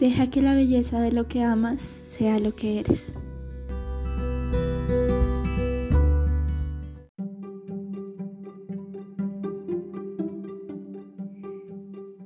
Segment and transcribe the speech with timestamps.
[0.00, 3.12] Deja que la belleza de lo que amas sea lo que eres.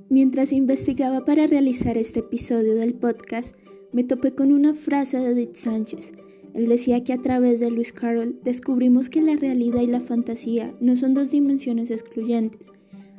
[0.08, 3.54] Mientras investigaba para realizar este episodio del podcast,
[3.92, 6.12] me topé con una frase de Edith Sánchez.
[6.54, 10.74] Él decía que a través de Lewis Carroll descubrimos que la realidad y la fantasía
[10.80, 12.72] no son dos dimensiones excluyentes.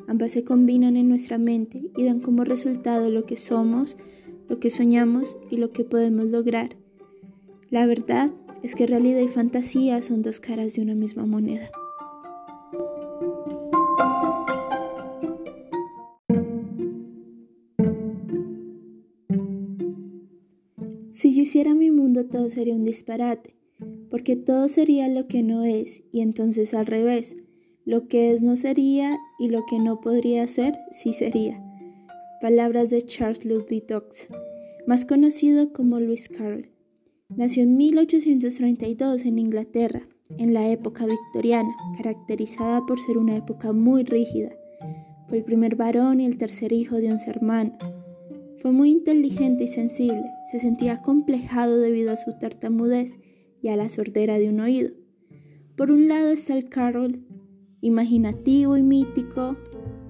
[0.08, 3.96] Ambas se combinan en nuestra mente y dan como resultado lo que somos,
[4.50, 6.76] lo que soñamos y lo que podemos lograr.
[7.70, 8.32] La verdad
[8.64, 11.70] es que realidad y fantasía son dos caras de una misma moneda.
[21.12, 23.56] Si yo hiciera mi mundo todo sería un disparate,
[24.10, 27.38] porque todo sería lo que no es y entonces al revés,
[27.86, 31.69] lo que es no sería y lo que no podría ser sí sería.
[32.42, 34.30] Palabras de Charles Ludwig Dox,
[34.88, 36.70] más conocido como Lewis Carroll.
[37.28, 44.04] Nació en 1832 en Inglaterra, en la época victoriana, caracterizada por ser una época muy
[44.04, 44.52] rígida.
[45.28, 47.78] Fue el primer varón y el tercer hijo de once hermanos.
[48.56, 53.20] Fue muy inteligente y sensible, se sentía complejado debido a su tartamudez
[53.62, 54.92] y a la sordera de un oído.
[55.76, 57.26] Por un lado está el Carroll,
[57.82, 59.58] imaginativo y mítico,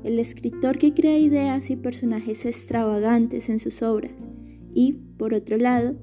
[0.04, 4.30] el escritor que crea ideas y personajes extravagantes en sus obras,
[4.74, 5.96] y, por otro lado,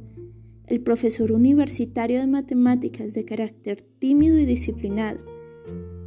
[0.67, 5.21] el profesor universitario de matemáticas de carácter tímido y disciplinado.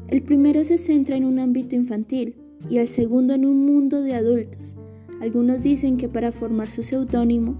[0.07, 2.35] El primero se centra en un ámbito infantil
[2.69, 4.75] y el segundo en un mundo de adultos.
[5.21, 7.57] Algunos dicen que para formar su seudónimo,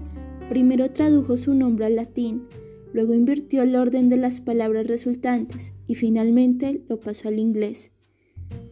[0.48, 2.42] primero tradujo su nombre al latín,
[2.92, 7.92] luego invirtió el orden de las palabras resultantes y finalmente lo pasó al inglés.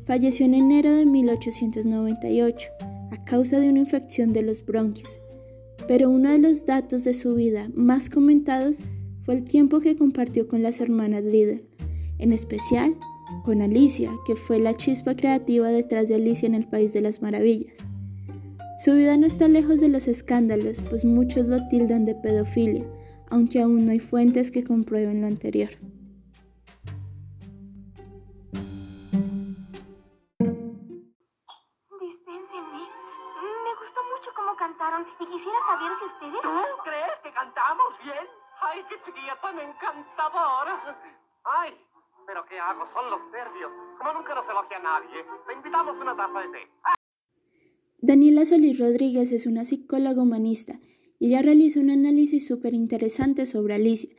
[0.09, 2.71] Falleció en enero de 1898
[3.11, 5.21] a causa de una infección de los bronquios,
[5.87, 8.79] pero uno de los datos de su vida más comentados
[9.25, 11.69] fue el tiempo que compartió con las hermanas Liddell,
[12.17, 12.97] en especial
[13.45, 17.21] con Alicia, que fue la chispa creativa detrás de Alicia en el País de las
[17.21, 17.77] Maravillas.
[18.83, 22.87] Su vida no está lejos de los escándalos, pues muchos lo tildan de pedofilia,
[23.29, 25.69] aunque aún no hay fuentes que comprueben lo anterior.
[38.79, 41.03] ¡Ay, qué chiquilla tan encantadora!
[41.43, 41.73] ¡Ay!
[42.25, 42.87] ¿Pero qué hago?
[42.87, 43.73] Son los nervios.
[43.99, 46.59] Como nunca nos elogia a nadie, le invitamos una taza de té.
[48.01, 50.79] Daniela Solís Rodríguez es una psicóloga humanista
[51.19, 54.11] y ella realiza un análisis súper interesante sobre Alicia.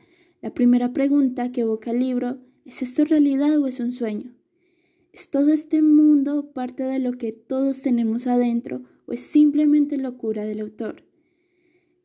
[0.42, 4.34] La primera pregunta que evoca el libro ¿es esto realidad o es un sueño?
[5.10, 10.44] ¿Es todo este mundo parte de lo que todos tenemos adentro o es simplemente locura
[10.44, 11.09] del autor?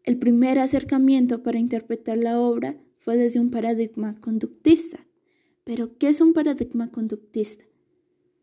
[0.05, 4.99] El primer acercamiento para interpretar la obra fue desde un paradigma conductista.
[5.63, 7.65] Pero, ¿qué es un paradigma conductista?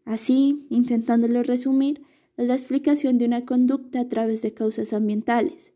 [0.05, 2.03] Así, intentándolo resumir,
[2.37, 5.73] es la explicación de una conducta a través de causas ambientales.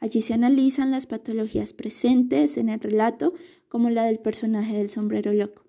[0.00, 3.34] Allí se analizan las patologías presentes en el relato,
[3.68, 5.66] como la del personaje del sombrero loco.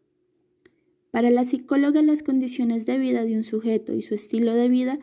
[1.12, 4.98] Para la psicóloga, las condiciones de vida de un sujeto y su estilo de vida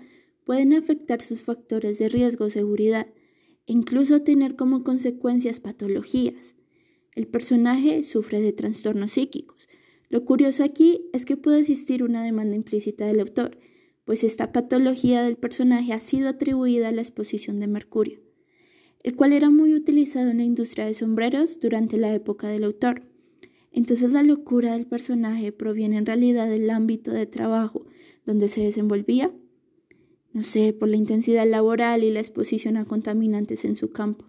[0.45, 3.09] pueden afectar sus factores de riesgo o seguridad,
[3.67, 6.57] e incluso tener como consecuencias patologías.
[7.15, 9.69] El personaje sufre de trastornos psíquicos.
[10.09, 13.59] Lo curioso aquí es que puede existir una demanda implícita del autor,
[14.05, 18.21] pues esta patología del personaje ha sido atribuida a la exposición de mercurio,
[19.03, 23.03] el cual era muy utilizado en la industria de sombreros durante la época del autor.
[23.73, 27.87] Entonces la locura del personaje proviene en realidad del ámbito de trabajo
[28.25, 29.33] donde se desenvolvía,
[30.35, 34.27] no sé, por la intensidad laboral y la exposición a contaminantes en su campo.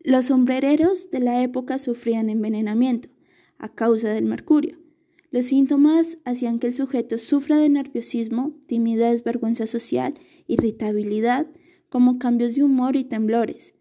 [0.00, 3.10] Los sombrereros de la época sufrían envenenamiento
[3.58, 4.78] a causa del mercurio.
[5.30, 10.14] Los síntomas hacían que el sujeto sufra de nerviosismo, timidez, vergüenza social,
[10.46, 11.46] irritabilidad,
[11.88, 13.73] como cambios de humor y temblores.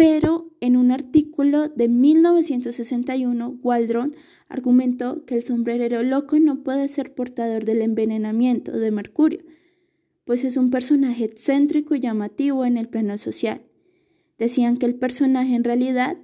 [0.00, 4.16] Pero en un artículo de 1961, Waldron
[4.48, 9.44] argumentó que el sombrerero loco no puede ser portador del envenenamiento de mercurio,
[10.24, 13.60] pues es un personaje excéntrico y llamativo en el plano social.
[14.38, 16.16] Decían que el personaje en realidad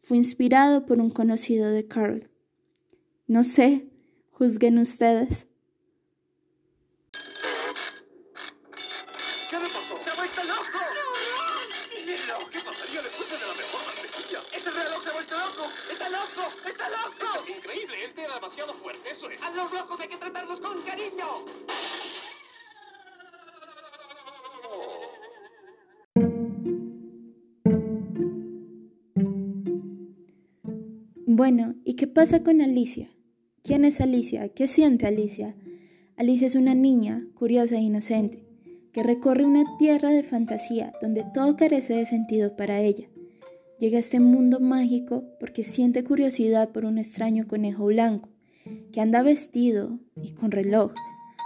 [0.00, 2.30] fue inspirado por un conocido de Carl.
[3.26, 3.90] No sé,
[4.30, 5.48] juzguen ustedes.
[16.38, 16.68] loco!
[16.68, 17.40] ¡Está loco!
[17.40, 19.42] Es increíble, él era demasiado fuerte, eso es.
[19.42, 21.26] A los locos hay que tratarlos con cariño.
[31.26, 33.10] Bueno, ¿y qué pasa con Alicia?
[33.62, 34.48] ¿Quién es Alicia?
[34.48, 35.54] ¿Qué siente Alicia?
[36.16, 38.44] Alicia es una niña curiosa e inocente
[38.92, 43.08] que recorre una tierra de fantasía donde todo carece de sentido para ella.
[43.78, 48.28] Llega a este mundo mágico porque siente curiosidad por un extraño conejo blanco,
[48.92, 50.92] que anda vestido y con reloj,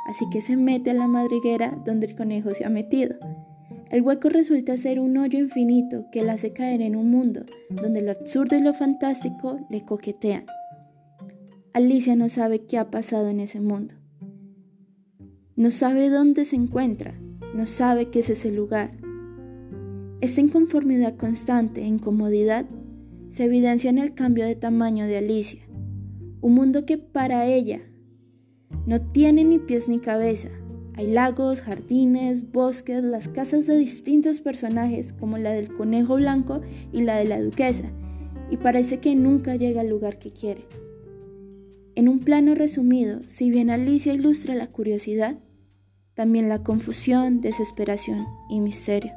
[0.06, 3.17] así que se mete a la madriguera donde el conejo se ha metido.
[3.90, 8.00] El hueco resulta ser un hoyo infinito que la hace caer en un mundo donde
[8.00, 10.46] lo absurdo y lo fantástico le coquetean.
[11.75, 13.94] Alicia no sabe qué ha pasado en ese mundo.
[15.56, 17.14] No sabe dónde se encuentra,
[17.55, 18.93] no sabe qué es ese lugar.
[20.22, 22.64] Esta inconformidad constante e incomodidad
[23.26, 25.62] se evidencia en el cambio de tamaño de Alicia,
[26.40, 27.80] un mundo que para ella
[28.86, 30.48] no tiene ni pies ni cabeza,
[30.94, 36.60] hay lagos, jardines, bosques, las casas de distintos personajes como la del conejo blanco
[36.92, 37.90] y la de la duquesa,
[38.48, 40.69] y parece que nunca llega al lugar que quiere.
[41.96, 45.40] En un plano resumido, si bien Alicia ilustra la curiosidad,
[46.14, 49.10] también la confusión, desesperación y misterio.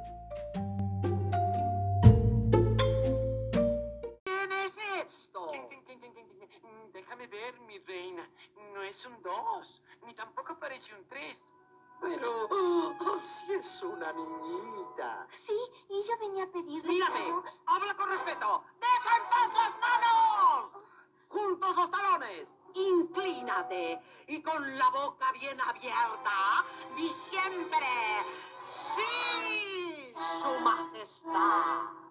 [12.02, 15.28] Pero, oh, sí es una niñita.
[15.46, 15.54] Sí,
[15.90, 16.88] y yo venía a pedirle...
[16.88, 17.34] Mírame,
[17.66, 18.63] habla con respeto.
[18.80, 20.84] ¡Deja en paz las manos!
[21.30, 22.48] Juntos los talones.
[22.75, 24.00] Inclínate.
[24.28, 26.66] Y con la boca bien abierta,
[26.96, 27.88] di siempre,
[28.96, 32.06] sí, su majestad.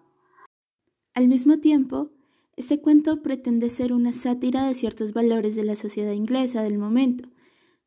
[1.13, 2.09] Al mismo tiempo,
[2.57, 7.29] este cuento pretende ser una sátira de ciertos valores de la sociedad inglesa del momento.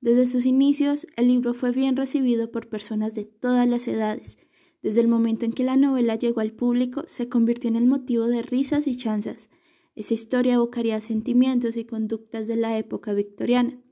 [0.00, 4.38] Desde sus inicios, el libro fue bien recibido por personas de todas las edades.
[4.80, 8.26] Desde el momento en que la novela llegó al público, se convirtió en el motivo
[8.26, 9.50] de risas y chanzas.
[9.96, 13.82] Esa historia evocaría sentimientos y conductas de la época victoriana.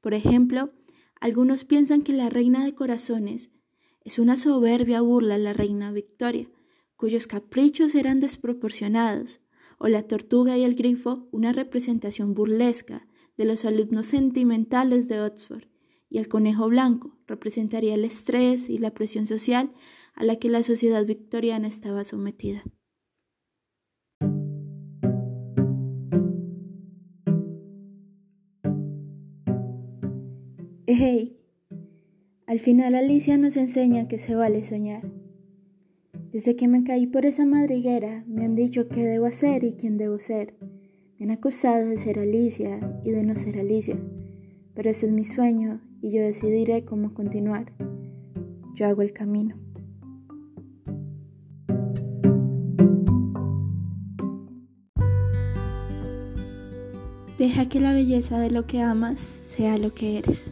[0.00, 0.72] Por ejemplo,
[1.20, 3.52] algunos piensan que la reina de corazones
[4.02, 6.46] es una soberbia burla a la reina Victoria,
[6.96, 9.40] cuyos caprichos eran desproporcionados,
[9.78, 13.06] o la tortuga y el grifo una representación burlesca
[13.40, 15.64] de los alumnos sentimentales de Oxford,
[16.10, 19.72] y el conejo blanco representaría el estrés y la presión social
[20.12, 22.62] a la que la sociedad victoriana estaba sometida.
[30.86, 31.38] Hey,
[32.46, 35.10] al final Alicia nos enseña que se vale soñar.
[36.30, 39.96] Desde que me caí por esa madriguera, me han dicho qué debo hacer y quién
[39.96, 40.58] debo ser.
[41.20, 43.94] Me han acusado de ser Alicia y de no ser Alicia,
[44.72, 47.74] pero ese es mi sueño y yo decidiré cómo continuar.
[48.72, 49.54] Yo hago el camino.
[57.36, 60.50] Deja que la belleza de lo que amas sea lo que eres.